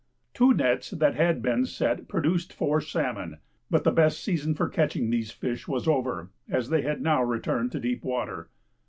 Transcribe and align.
Two 0.33 0.55
nets 0.55 0.89
that 0.89 1.13
had 1.13 1.43
been 1.43 1.63
set 1.63 2.07
produced 2.07 2.51
four 2.53 2.81
salmon, 2.81 3.37
but 3.69 3.83
the 3.83 3.91
best 3.91 4.19
season 4.23 4.55
for 4.55 4.67
catching 4.67 5.11
these 5.11 5.29
fish 5.29 5.67
was 5.67 5.87
over, 5.87 6.31
as 6.49 6.69
they 6.71 6.81
had 6.81 7.03
now 7.03 7.21
returned 7.21 7.71
to 7.73 7.79
deep 7.79 8.03
water. 8.03 8.49